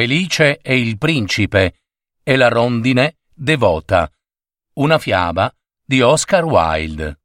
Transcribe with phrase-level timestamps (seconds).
[0.00, 1.82] Felice e il principe
[2.22, 4.10] e la rondine devota.
[4.76, 5.54] Una fiaba
[5.84, 7.20] di Oscar Wilde.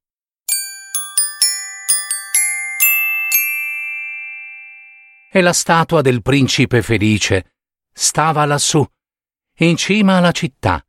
[5.31, 7.53] E la statua del principe felice
[7.93, 8.85] stava lassù,
[9.59, 10.85] in cima alla città.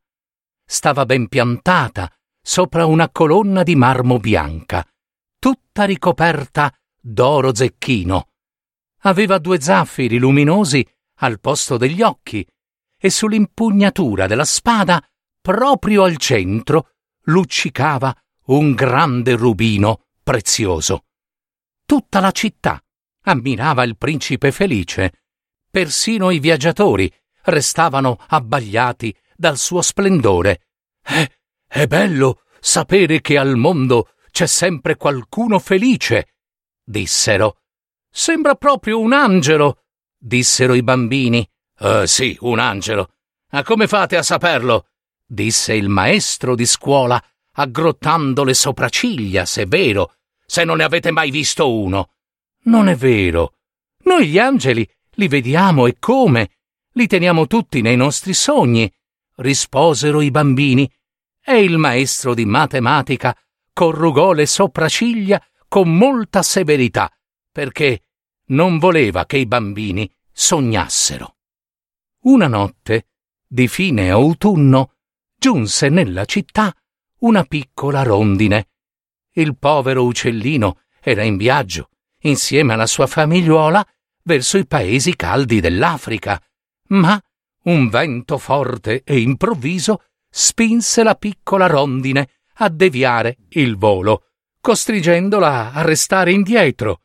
[0.65, 4.85] Stava ben piantata sopra una colonna di marmo bianca,
[5.39, 6.69] tutta ricoperta
[6.99, 8.31] d'oro zecchino.
[9.03, 10.85] Aveva due zaffiri luminosi
[11.17, 12.45] al posto degli occhi
[12.99, 15.01] e sull'impugnatura della spada,
[15.41, 16.91] proprio al centro,
[17.23, 18.15] luccicava
[18.45, 21.05] un grande rubino prezioso.
[21.85, 22.83] Tutta la città
[23.23, 25.21] ammirava il principe felice,
[25.69, 27.11] persino i viaggiatori
[27.43, 30.67] restavano abbagliati dal suo splendore.
[31.01, 31.29] È,
[31.67, 36.35] è bello sapere che al mondo c'è sempre qualcuno felice,
[36.83, 37.61] dissero.
[38.09, 39.83] Sembra proprio un angelo,
[40.17, 41.47] dissero i bambini.
[41.79, 43.11] Uh, sì, un angelo.
[43.51, 44.87] Ma come fate a saperlo?
[45.25, 47.21] disse il maestro di scuola,
[47.53, 50.13] aggrottando le sopracciglia, se è vero,
[50.45, 52.11] se non ne avete mai visto uno.
[52.63, 53.55] Non è vero.
[54.03, 56.51] Noi gli angeli li vediamo e come?
[56.93, 58.91] Li teniamo tutti nei nostri sogni,
[59.35, 60.89] risposero i bambini,
[61.43, 63.37] e il maestro di matematica
[63.73, 67.11] corrugò le sopracciglia con molta severità,
[67.51, 68.06] perché
[68.47, 71.37] non voleva che i bambini sognassero.
[72.23, 73.07] Una notte,
[73.47, 74.93] di fine autunno,
[75.37, 76.75] giunse nella città
[77.19, 78.69] una piccola rondine.
[79.31, 81.89] Il povero uccellino era in viaggio,
[82.21, 83.85] insieme alla sua famigliuola,
[84.23, 86.41] verso i paesi caldi dell'Africa,
[86.89, 87.21] ma
[87.63, 95.81] un vento forte e improvviso spinse la piccola rondine a deviare il volo, costringendola a
[95.81, 97.01] restare indietro.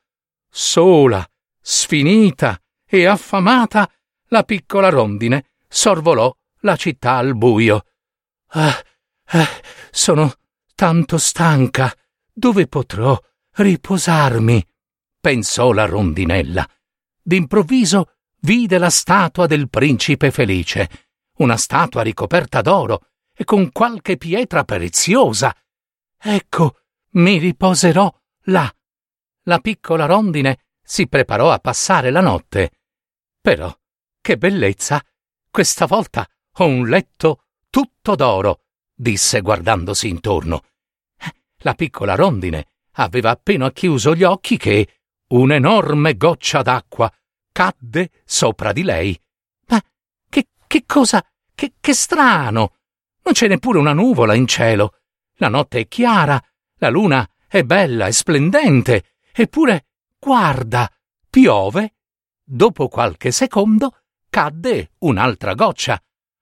[0.48, 1.26] Sola,
[1.62, 3.90] sfinita e affamata,
[4.28, 7.86] la piccola rondine sorvolò la città al buio.
[8.48, 8.84] Ah,
[9.24, 9.48] ah,
[9.90, 10.34] sono
[10.74, 11.94] tanto stanca.
[12.32, 13.18] Dove potrò
[13.54, 14.66] riposarmi?
[15.20, 16.68] pensò la rondinella.
[17.22, 20.90] D'improvviso vide la statua del principe felice,
[21.36, 25.54] una statua ricoperta d'oro e con qualche pietra preziosa.
[26.18, 26.80] Ecco,
[27.10, 28.12] mi riposerò
[28.46, 28.70] là.
[29.44, 32.72] La piccola rondine si preparò a passare la notte.
[33.41, 33.75] Però,
[34.20, 35.03] che bellezza!
[35.50, 40.64] Questa volta ho un letto tutto d'oro, disse guardandosi intorno.
[41.60, 42.66] La piccola rondine
[42.97, 47.10] aveva appena chiuso gli occhi che un'enorme goccia d'acqua
[47.50, 49.19] cadde sopra di lei.
[49.69, 49.82] Ma
[50.28, 51.26] che, che cosa?
[51.54, 52.74] Che, che strano!
[53.22, 54.98] Non c'è neppure una nuvola in cielo.
[55.36, 56.38] La notte è chiara,
[56.80, 59.86] la luna è bella e splendente, eppure
[60.25, 60.88] Guarda,
[61.28, 61.97] piove.
[62.44, 66.00] Dopo qualche secondo cadde un'altra goccia.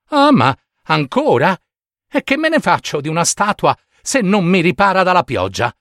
[0.09, 1.59] Ah, ma ancora?
[2.07, 5.75] E che me ne faccio di una statua se non mi ripara dalla pioggia?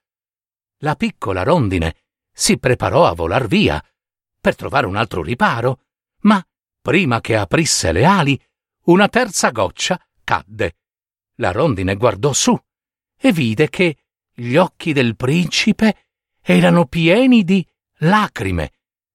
[0.77, 1.97] La piccola rondine
[2.31, 3.83] si preparò a volar via
[4.39, 5.81] per trovare un altro riparo,
[6.21, 6.41] ma
[6.79, 8.41] prima che aprisse le ali,
[8.85, 10.77] una terza goccia cadde.
[11.35, 12.57] La rondine guardò su
[13.17, 13.97] e vide che
[14.33, 16.07] gli occhi del principe
[16.41, 17.67] erano pieni di
[17.99, 18.71] lacrime,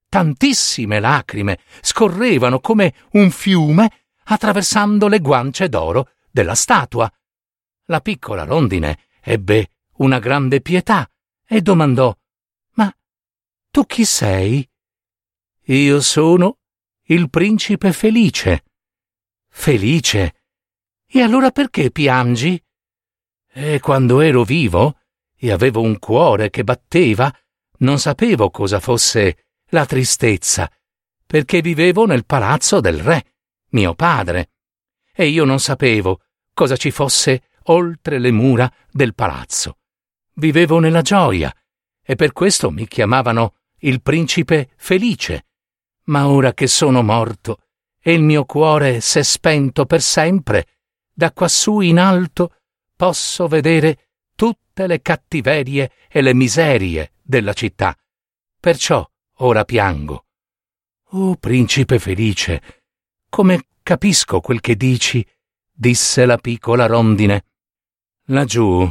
[0.08, 7.10] tantissime lacrime, scorrevano come un fiume attraversando le guance d'oro della statua.
[7.86, 11.08] La piccola rondine ebbe una grande pietà
[11.46, 12.16] e domandò
[12.74, 12.94] Ma
[13.70, 14.68] tu chi sei?
[15.66, 16.58] Io sono
[17.04, 18.64] il principe felice.
[19.48, 20.42] Felice?
[21.06, 22.62] E allora perché piangi?
[23.52, 24.98] E quando ero vivo
[25.36, 27.32] e avevo un cuore che batteva,
[27.78, 30.70] non sapevo cosa fosse la tristezza,
[31.26, 33.34] perché vivevo nel palazzo del re,
[33.70, 34.50] mio padre,
[35.12, 36.20] e io non sapevo
[36.52, 39.78] cosa ci fosse oltre le mura del palazzo.
[40.34, 41.52] Vivevo nella gioia,
[42.02, 45.46] e per questo mi chiamavano il principe felice.
[46.04, 47.62] Ma ora che sono morto
[48.00, 50.66] e il mio cuore s'è spento per sempre,
[51.12, 52.56] da quassù in alto
[52.94, 57.96] posso vedere tutte le cattiverie e le miserie della città.
[58.60, 60.26] Perciò ora piango.
[61.10, 62.62] Oh, principe felice,
[63.34, 65.26] Come capisco quel che dici,
[65.72, 67.46] disse la piccola rondine.
[68.26, 68.88] Laggiù,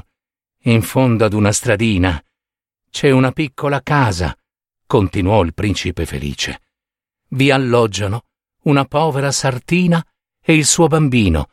[0.64, 2.22] in fondo ad una stradina,
[2.90, 4.38] c'è una piccola casa,
[4.86, 6.62] continuò il principe felice.
[7.30, 8.26] Vi alloggiano
[8.64, 10.06] una povera sartina
[10.42, 11.52] e il suo bambino.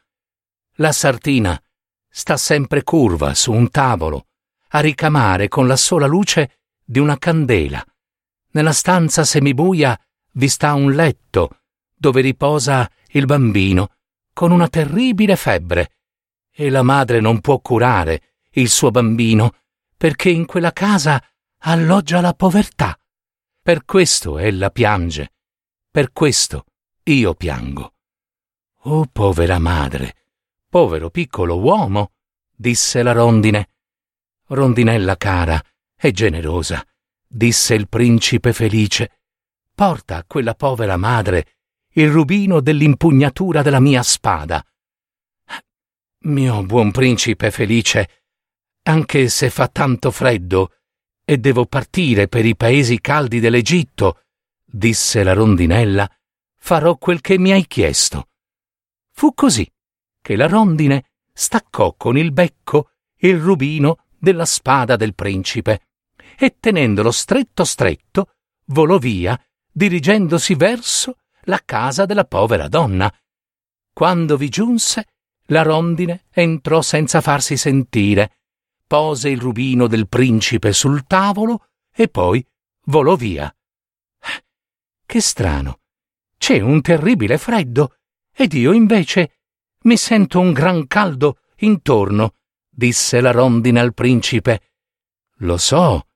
[0.78, 1.62] La sartina
[2.08, 4.26] sta sempre curva su un tavolo,
[4.70, 6.59] a ricamare con la sola luce
[6.90, 7.84] di una candela.
[8.50, 9.96] Nella stanza semibuia
[10.32, 11.60] vi sta un letto
[11.94, 13.94] dove riposa il bambino
[14.32, 15.98] con una terribile febbre
[16.50, 19.54] e la madre non può curare il suo bambino
[19.96, 21.24] perché in quella casa
[21.58, 22.98] alloggia la povertà.
[23.62, 25.34] Per questo ella piange,
[25.92, 26.64] per questo
[27.04, 27.94] io piango.
[28.84, 30.16] Oh povera madre,
[30.68, 32.14] povero piccolo uomo,
[32.52, 33.68] disse la rondine.
[34.48, 35.62] Rondinella cara
[36.00, 36.82] e generosa,
[37.26, 39.20] disse il principe felice,
[39.74, 41.56] porta a quella povera madre
[41.94, 44.64] il rubino dell'impugnatura della mia spada.
[46.20, 48.24] Mio buon principe felice,
[48.84, 50.74] anche se fa tanto freddo
[51.24, 54.22] e devo partire per i paesi caldi dell'Egitto,
[54.64, 56.10] disse la rondinella,
[56.56, 58.28] farò quel che mi hai chiesto.
[59.12, 59.70] Fu così
[60.20, 65.89] che la rondine staccò con il becco il rubino della spada del principe
[66.42, 68.32] e tenendolo stretto stretto
[68.68, 69.38] volò via,
[69.70, 73.14] dirigendosi verso la casa della povera donna.
[73.92, 75.08] Quando vi giunse,
[75.48, 78.38] la rondine entrò senza farsi sentire,
[78.86, 82.42] pose il rubino del principe sul tavolo e poi
[82.84, 83.54] volò via.
[85.04, 85.80] Che strano.
[86.38, 87.96] C'è un terribile freddo
[88.32, 89.40] ed io invece
[89.82, 92.36] mi sento un gran caldo intorno,
[92.66, 94.70] disse la rondine al principe.
[95.40, 96.06] Lo so,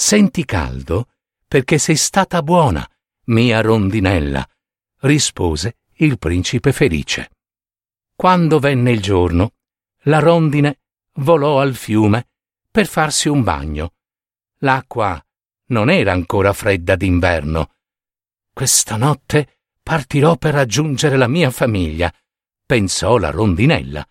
[0.00, 1.08] Senti caldo
[1.48, 2.88] perché sei stata buona,
[3.24, 4.48] mia rondinella,
[5.00, 7.32] rispose il principe felice.
[8.14, 9.54] Quando venne il giorno,
[10.02, 10.82] la rondine
[11.14, 12.28] volò al fiume
[12.70, 13.94] per farsi un bagno.
[14.58, 15.20] L'acqua
[15.70, 17.72] non era ancora fredda d'inverno.
[18.52, 22.14] Questa notte partirò per raggiungere la mia famiglia,
[22.64, 24.08] pensò la rondinella.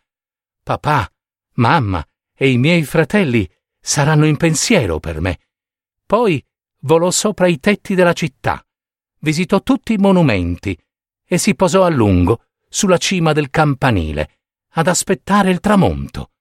[0.63, 1.09] Papà,
[1.53, 2.05] mamma
[2.35, 3.49] e i miei fratelli
[3.79, 5.39] saranno in pensiero per me.
[6.07, 6.41] Poi
[6.83, 8.65] volò sopra i tetti della città,
[9.19, 10.77] visitò tutti i monumenti
[11.25, 14.39] e si posò a lungo sulla cima del campanile
[14.75, 16.31] ad aspettare il tramonto.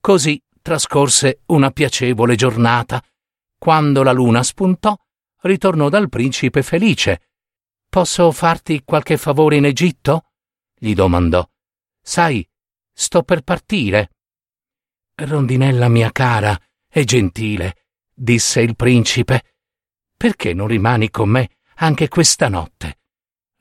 [0.00, 3.00] Così trascorse una piacevole giornata.
[3.56, 4.96] Quando la luna spuntò,
[5.42, 7.28] ritornò dal principe felice.
[7.88, 10.30] Posso farti qualche favore in Egitto?
[10.74, 11.48] gli domandò.
[12.02, 12.44] Sai,
[12.92, 14.10] sto per partire.
[15.14, 16.58] Rondinella mia cara
[16.88, 17.89] e gentile,
[18.20, 19.42] disse il principe.
[20.16, 22.98] Perché non rimani con me anche questa notte?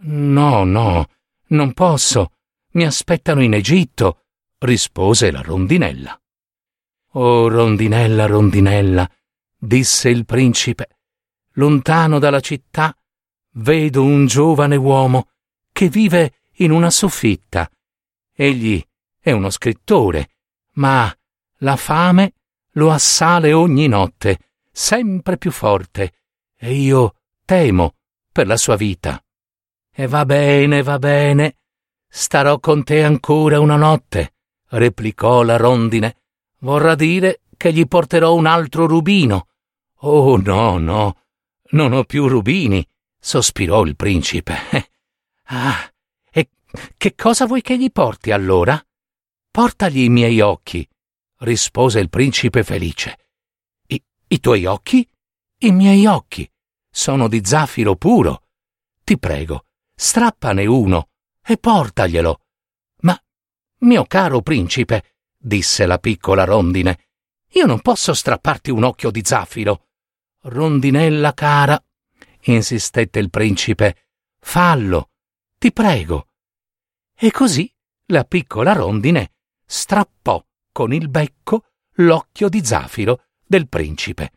[0.02, 1.08] No, no,
[1.48, 2.34] non posso.
[2.72, 4.26] Mi aspettano in Egitto,
[4.60, 6.20] rispose la rondinella.
[7.14, 9.10] Oh, rondinella, rondinella,
[9.58, 11.00] disse il principe,
[11.54, 12.96] lontano dalla città
[13.54, 15.30] vedo un giovane uomo
[15.72, 17.70] che vive in una soffitta.
[18.32, 18.84] Egli
[19.20, 20.30] è uno scrittore,
[20.74, 21.12] ma
[21.60, 22.34] la fame
[22.74, 24.49] lo assale ogni notte
[24.80, 26.14] sempre più forte,
[26.56, 27.96] e io temo
[28.32, 29.22] per la sua vita.
[29.92, 31.58] E va bene, va bene,
[32.08, 34.36] starò con te ancora una notte,
[34.70, 36.22] replicò la rondine.
[36.60, 39.50] Vorrà dire che gli porterò un altro rubino.
[40.02, 41.18] Oh no, no,
[41.72, 42.88] non ho più rubini,
[43.20, 44.56] sospirò il principe.
[45.52, 45.92] Ah,
[46.32, 46.50] e
[46.96, 48.80] che cosa vuoi che gli porti allora?
[49.50, 50.88] Portagli i miei occhi,
[51.40, 53.18] rispose il principe felice.
[54.32, 55.10] I tuoi occhi?
[55.62, 56.48] I miei occhi.
[56.88, 58.44] Sono di zaffiro puro.
[59.04, 61.10] Ti prego, strappane uno
[61.44, 62.42] e portaglielo.
[63.02, 63.20] Ma,
[63.80, 67.08] mio caro principe, disse la piccola rondine,
[67.54, 69.88] io non posso strapparti un occhio di zaffiro.
[70.42, 71.84] Rondinella cara,
[72.42, 74.10] insistette il principe,
[74.40, 75.10] fallo,
[75.58, 76.28] ti prego.
[77.16, 77.74] E così
[78.12, 79.34] la piccola rondine
[79.66, 84.32] strappò con il becco l'occhio di zafiro del principe.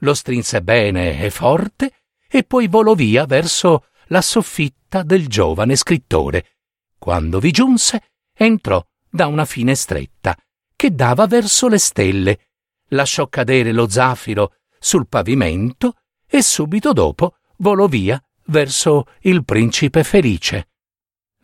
[0.00, 6.56] Lo strinse bene e forte e poi volò via verso la soffitta del giovane scrittore.
[6.98, 10.36] Quando vi giunse, entrò da una finestretta
[10.76, 12.48] che dava verso le stelle,
[12.88, 15.94] lasciò cadere lo zafiro sul pavimento
[16.26, 20.68] e subito dopo volò via verso il principe felice.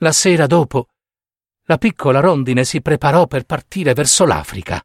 [0.00, 0.88] La sera dopo,
[1.62, 4.84] la piccola rondine si preparò per partire verso l'Africa.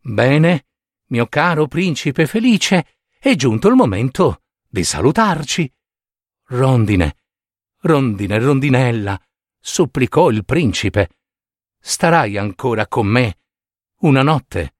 [0.00, 0.66] Bene,
[1.12, 5.70] mio caro principe felice, è giunto il momento di salutarci.
[6.46, 7.16] Rondine,
[7.80, 9.20] rondine, rondinella,
[9.60, 11.10] supplicò il principe.
[11.78, 13.36] Starai ancora con me
[14.00, 14.74] una notte?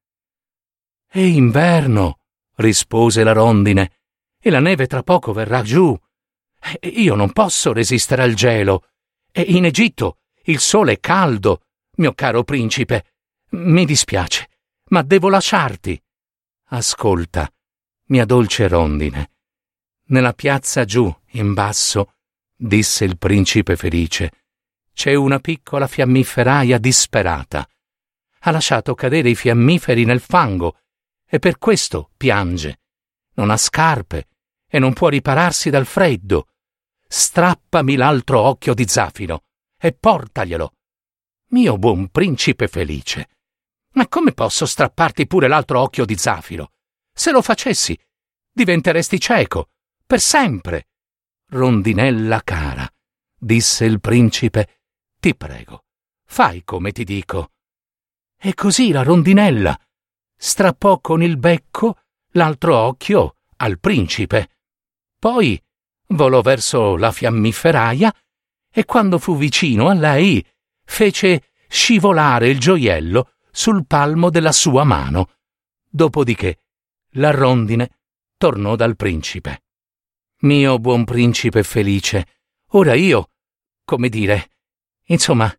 [1.06, 2.20] È inverno,
[2.56, 3.98] rispose la rondine,
[4.40, 5.94] e la neve tra poco verrà giù.
[6.80, 8.86] Io non posso resistere al gelo.
[9.30, 11.64] E in Egitto il sole è caldo,
[11.96, 13.04] mio caro principe.
[13.50, 14.48] Mi dispiace,
[14.88, 16.02] ma devo lasciarti.
[16.75, 17.52] Ascolta,
[18.07, 19.33] mia dolce rondine.
[20.07, 22.14] Nella piazza giù, in basso,
[22.57, 24.33] disse il principe felice,
[24.95, 27.69] c'è una piccola fiammiferaia disperata.
[28.45, 30.79] Ha lasciato cadere i fiammiferi nel fango
[31.29, 32.81] e per questo piange.
[33.35, 34.29] Non ha scarpe
[34.67, 36.49] e non può ripararsi dal freddo.
[37.07, 39.45] Strappami l'altro occhio di zafiro
[39.79, 40.73] e portaglielo.
[41.49, 43.29] Mio buon principe felice.
[43.92, 46.72] Ma come posso strapparti pure l'altro occhio di zafiro?
[47.12, 47.99] Se lo facessi,
[48.50, 49.70] diventeresti cieco,
[50.06, 50.88] per sempre.
[51.49, 52.90] Rondinella cara,
[53.38, 54.80] disse il principe,
[55.20, 55.84] ti prego,
[56.25, 57.52] fai come ti dico.
[58.38, 59.78] E così la rondinella
[60.37, 61.99] strappò con il becco
[62.32, 64.56] l'altro occhio al principe.
[65.18, 65.62] Poi
[66.08, 68.12] volò verso la fiammiferaia
[68.72, 70.44] e quando fu vicino a lei
[70.84, 75.30] fece scivolare il gioiello sul palmo della sua mano.
[75.88, 76.59] Dopodiché
[77.16, 77.99] la rondine
[78.37, 79.64] tornò dal principe.
[80.40, 82.26] Mio buon principe felice,
[82.71, 83.30] ora io,
[83.85, 84.50] come dire,
[85.04, 85.54] insomma,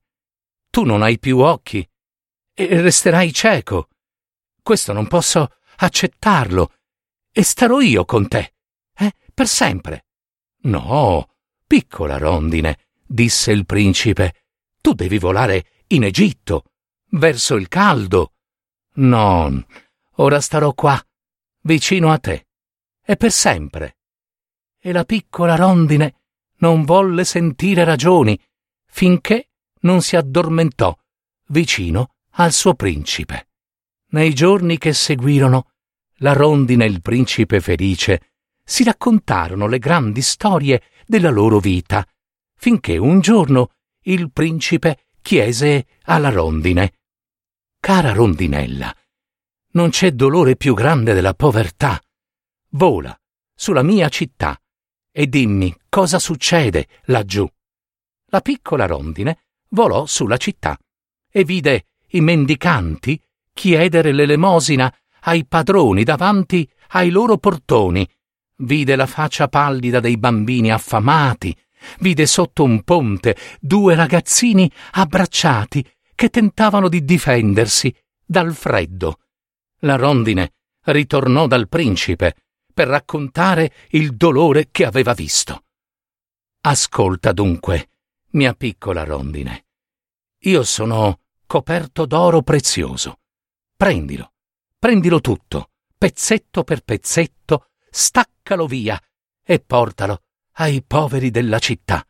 [0.69, 1.87] tu non hai più occhi
[2.53, 3.89] e resterai cieco.
[4.61, 6.73] Questo non posso accettarlo
[7.31, 8.55] e starò io con te,
[8.95, 10.07] eh, per sempre.
[10.63, 11.29] No,
[11.65, 14.45] piccola rondine, disse il principe,
[14.81, 16.72] tu devi volare in Egitto,
[17.13, 18.33] verso il caldo.
[18.95, 19.65] No,
[20.15, 21.01] ora starò qua,
[21.61, 22.47] vicino a te,
[23.03, 23.97] e per sempre.
[24.79, 26.21] E la piccola rondine
[26.57, 28.39] non volle sentire ragioni
[28.85, 29.49] finché
[29.81, 30.95] non si addormentò
[31.47, 33.49] vicino al suo principe.
[34.09, 35.71] Nei giorni che seguirono,
[36.17, 38.31] la rondine e il principe felice
[38.63, 42.05] si raccontarono le grandi storie della loro vita,
[42.55, 43.71] finché un giorno
[44.03, 47.02] il principe chiese alla rondine
[47.85, 48.95] Cara rondinella,
[49.71, 52.01] non c'è dolore più grande della povertà.
[52.69, 53.13] Vola
[53.53, 54.57] sulla mia città
[55.11, 57.45] e dimmi cosa succede laggiù.
[58.27, 59.39] La piccola rondine
[59.71, 60.79] volò sulla città
[61.29, 63.21] e vide i mendicanti
[63.53, 64.89] chiedere l'elemosina
[65.23, 68.09] ai padroni davanti ai loro portoni.
[68.59, 71.53] Vide la faccia pallida dei bambini affamati,
[71.99, 75.85] vide sotto un ponte due ragazzini abbracciati
[76.15, 79.19] che tentavano di difendersi dal freddo.
[79.79, 80.53] La rondine
[80.85, 82.35] ritornò dal principe
[82.73, 85.65] per raccontare il dolore che aveva visto.
[86.61, 87.89] Ascolta dunque,
[88.31, 89.65] mia piccola rondine.
[90.45, 93.19] Io sono coperto d'oro prezioso.
[93.75, 94.33] Prendilo,
[94.79, 98.99] prendilo tutto, pezzetto per pezzetto, staccalo via
[99.43, 102.05] e portalo ai poveri della città.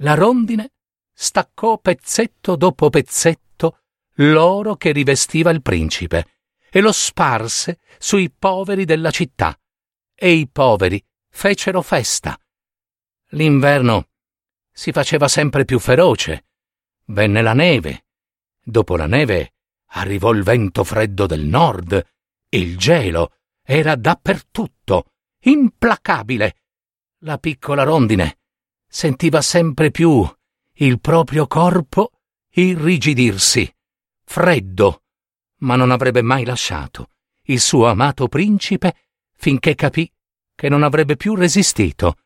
[0.00, 0.72] La rondine
[1.18, 3.78] staccò pezzetto dopo pezzetto
[4.16, 6.26] l'oro che rivestiva il principe
[6.70, 9.58] e lo sparse sui poveri della città.
[10.14, 12.38] E i poveri fecero festa.
[13.30, 14.08] L'inverno
[14.70, 16.48] si faceva sempre più feroce.
[17.06, 18.04] Venne la neve.
[18.62, 19.54] Dopo la neve
[19.92, 22.06] arrivò il vento freddo del nord.
[22.50, 25.12] Il gelo era dappertutto,
[25.44, 26.56] implacabile.
[27.20, 28.38] La piccola rondine
[28.86, 30.26] sentiva sempre più
[30.78, 32.10] il proprio corpo
[32.50, 33.72] irrigidirsi,
[34.24, 35.02] freddo,
[35.58, 37.10] ma non avrebbe mai lasciato
[37.48, 38.96] il suo amato principe
[39.36, 40.10] finché capì
[40.54, 42.18] che non avrebbe più resistito.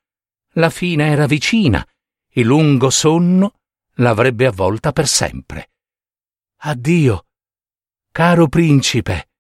[0.55, 1.87] La fine era vicina,
[2.31, 3.61] il lungo sonno
[3.95, 5.71] l'avrebbe avvolta per sempre.
[6.63, 7.27] Addio,
[8.11, 9.31] caro principe.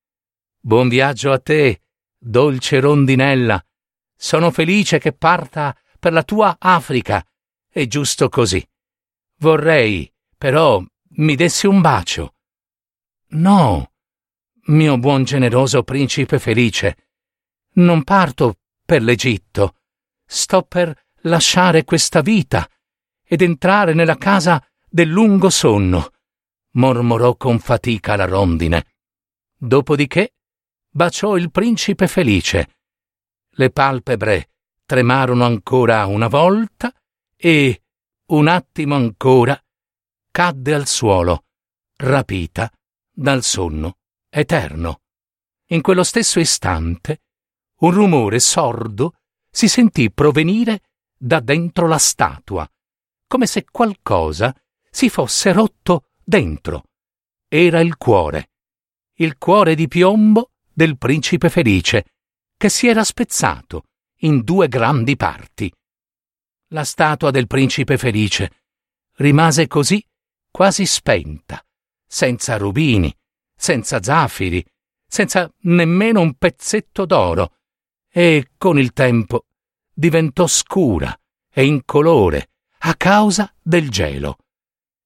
[0.60, 1.82] Buon viaggio a te,
[2.18, 3.64] dolce rondinella.
[4.14, 7.24] Sono felice che parta per la tua Africa.
[7.68, 8.66] È giusto così.
[9.40, 10.82] Vorrei, però,
[11.16, 12.34] mi dessi un bacio.
[13.28, 13.92] No,
[14.66, 17.08] mio buon generoso principe felice,
[17.74, 19.76] non parto per l'Egitto.
[20.26, 22.68] Sto per lasciare questa vita
[23.24, 26.12] ed entrare nella casa del lungo sonno,
[26.72, 28.94] mormorò con fatica la rondine.
[29.56, 30.34] Dopodiché
[30.90, 32.76] baciò il principe felice.
[33.52, 34.50] Le palpebre
[34.84, 36.92] tremarono ancora una volta
[37.36, 37.82] e,
[38.30, 39.60] un attimo ancora,
[40.30, 41.46] cadde al suolo,
[41.96, 42.70] rapita
[43.10, 45.00] dal sonno eterno.
[45.70, 47.22] In quello stesso istante,
[47.80, 49.16] un rumore sordo
[49.50, 50.82] si sentì provenire
[51.16, 52.68] da dentro la statua,
[53.26, 54.54] come se qualcosa
[54.90, 56.84] si fosse rotto dentro.
[57.48, 58.50] Era il cuore,
[59.14, 62.04] il cuore di piombo del principe felice,
[62.56, 63.86] che si era spezzato
[64.18, 65.72] in due grandi parti.
[66.72, 68.62] La statua del principe felice
[69.16, 70.04] rimase così
[70.52, 71.64] quasi spenta,
[72.06, 73.12] senza rubini,
[73.56, 74.64] senza zafiri,
[75.04, 77.56] senza nemmeno un pezzetto d'oro,
[78.08, 79.46] e con il tempo
[79.92, 81.12] diventò scura
[81.52, 82.50] e incolore
[82.82, 84.38] a causa del gelo.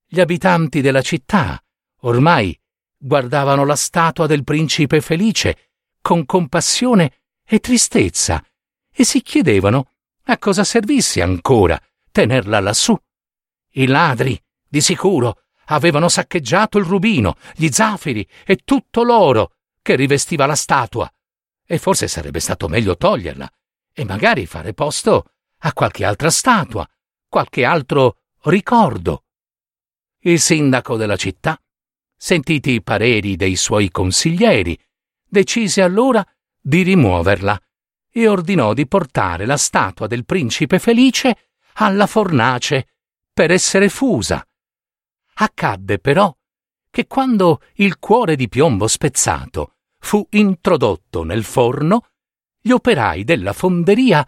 [0.06, 1.62] Gli abitanti della città
[2.00, 2.59] ormai
[2.94, 5.71] guardavano la statua del principe felice
[6.02, 8.44] con compassione e tristezza
[8.90, 9.92] e si chiedevano
[10.25, 12.97] a cosa servisse ancora tenerla lassù.
[13.76, 20.47] I ladri, di sicuro, avevano saccheggiato il rubino, gli zafiri e tutto l'oro che rivestiva
[20.47, 21.11] la statua,
[21.66, 23.50] e forse sarebbe stato meglio toglierla
[23.93, 26.88] e magari fare posto a qualche altra statua,
[27.28, 29.25] qualche altro ricordo.
[30.21, 31.61] Il sindaco della città,
[32.16, 34.78] sentiti i pareri dei suoi consiglieri,
[35.26, 36.26] decise allora
[36.61, 37.61] di rimuoverla
[38.16, 42.87] e ordinò di portare la statua del principe felice alla fornace
[43.33, 44.47] per essere fusa.
[45.35, 46.33] Accadde però
[46.90, 52.06] che quando il cuore di piombo spezzato fu introdotto nel forno,
[52.61, 54.25] gli operai della fonderia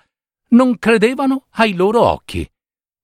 [0.49, 2.41] non credevano ai loro occhi.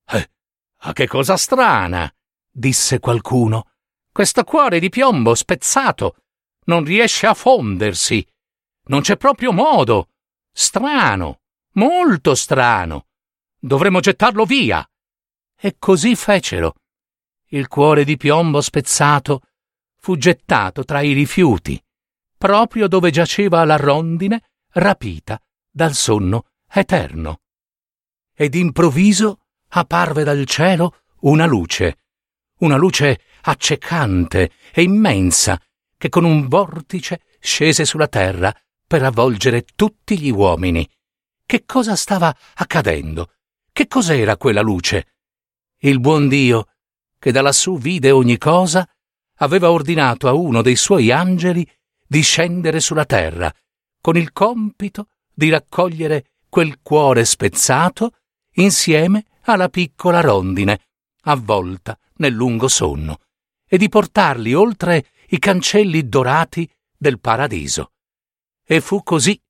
[0.06, 0.30] Eh,
[0.78, 2.12] ah, che cosa strana!
[2.50, 3.70] disse qualcuno.
[4.10, 6.16] Questo cuore di piombo spezzato
[6.64, 8.26] non riesce a fondersi.
[8.86, 10.08] Non c'è proprio modo.
[10.54, 11.40] Strano,
[11.72, 13.06] molto strano.
[13.58, 14.86] Dovremmo gettarlo via.
[15.56, 16.74] E così fecero.
[17.46, 19.42] Il cuore di piombo spezzato
[19.98, 21.82] fu gettato tra i rifiuti,
[22.36, 25.40] proprio dove giaceva la rondine rapita
[25.70, 27.40] dal sonno eterno.
[28.34, 31.98] Ed improvviso apparve dal cielo una luce,
[32.58, 35.60] una luce accecante e immensa,
[35.96, 38.52] che con un vortice scese sulla terra
[38.92, 40.86] per avvolgere tutti gli uomini.
[41.46, 43.32] Che cosa stava accadendo?
[43.72, 45.14] Che cos'era quella luce?
[45.78, 46.66] Il buon Dio,
[47.18, 48.86] che da lassù vide ogni cosa,
[49.36, 51.66] aveva ordinato a uno dei suoi angeli
[52.06, 53.50] di scendere sulla terra,
[53.98, 58.18] con il compito di raccogliere quel cuore spezzato
[58.56, 60.80] insieme alla piccola rondine,
[61.22, 63.20] avvolta nel lungo sonno,
[63.66, 67.92] e di portarli oltre i cancelli dorati del paradiso.
[68.64, 69.40] E fu così.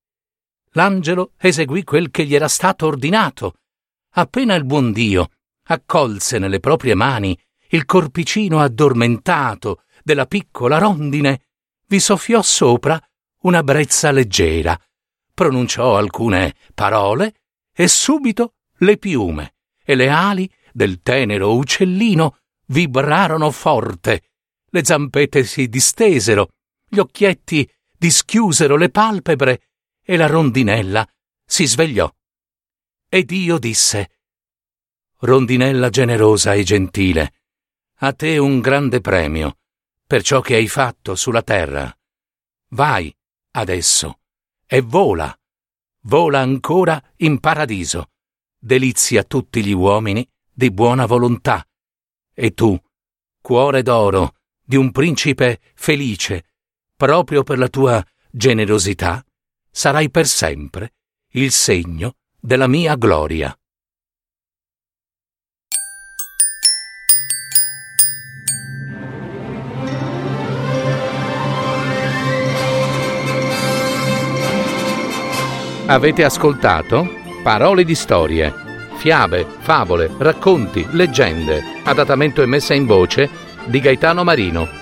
[0.72, 3.54] L'angelo eseguì quel che gli era stato ordinato.
[4.14, 5.30] Appena il buon Dio
[5.64, 11.46] accolse nelle proprie mani il corpicino addormentato della piccola rondine,
[11.86, 13.00] vi soffiò sopra
[13.42, 14.78] una brezza leggera,
[15.32, 17.34] pronunciò alcune parole
[17.72, 24.22] e subito le piume e le ali del tenero uccellino vibrarono forte,
[24.66, 26.48] le zampette si distesero,
[26.88, 27.68] gli occhietti
[28.02, 29.68] dischiusero le palpebre
[30.02, 31.08] e la rondinella
[31.46, 32.12] si svegliò.
[33.08, 34.18] Ed io disse,
[35.18, 37.34] Rondinella generosa e gentile,
[37.98, 39.58] a te un grande premio
[40.04, 41.96] per ciò che hai fatto sulla terra.
[42.70, 43.14] Vai
[43.52, 44.18] adesso
[44.66, 45.32] e vola,
[46.06, 48.10] vola ancora in paradiso,
[48.58, 51.64] delizia tutti gli uomini di buona volontà.
[52.34, 52.76] E tu,
[53.40, 56.46] cuore d'oro di un principe felice,
[57.02, 59.24] proprio per la tua generosità,
[59.68, 60.92] sarai per sempre
[61.30, 63.52] il segno della mia gloria.
[75.86, 77.04] Avete ascoltato
[77.42, 78.54] Parole di storie,
[78.98, 83.28] fiabe, favole, racconti, leggende, adattamento e messa in voce
[83.66, 84.81] di Gaetano Marino